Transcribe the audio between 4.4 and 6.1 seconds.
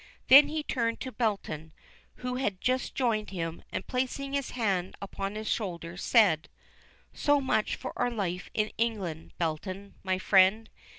hand upon his shoulder,